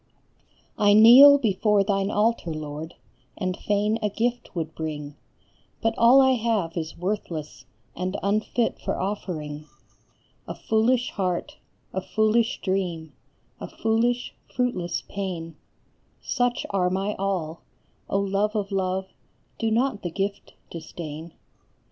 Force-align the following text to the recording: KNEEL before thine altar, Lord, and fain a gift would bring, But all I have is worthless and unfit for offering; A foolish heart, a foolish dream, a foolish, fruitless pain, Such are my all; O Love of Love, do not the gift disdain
KNEEL 0.79 1.37
before 1.37 1.83
thine 1.83 2.09
altar, 2.09 2.51
Lord, 2.51 2.95
and 3.37 3.55
fain 3.55 3.99
a 4.01 4.09
gift 4.09 4.55
would 4.55 4.73
bring, 4.73 5.13
But 5.79 5.93
all 5.95 6.21
I 6.21 6.31
have 6.31 6.75
is 6.75 6.97
worthless 6.97 7.65
and 7.95 8.17
unfit 8.23 8.81
for 8.81 8.99
offering; 8.99 9.67
A 10.47 10.55
foolish 10.55 11.11
heart, 11.11 11.59
a 11.93 12.01
foolish 12.01 12.61
dream, 12.61 13.13
a 13.59 13.67
foolish, 13.67 14.33
fruitless 14.55 15.03
pain, 15.07 15.55
Such 16.19 16.65
are 16.71 16.89
my 16.89 17.13
all; 17.19 17.61
O 18.09 18.17
Love 18.17 18.55
of 18.55 18.71
Love, 18.71 19.07
do 19.59 19.69
not 19.69 20.01
the 20.01 20.09
gift 20.09 20.55
disdain 20.71 21.31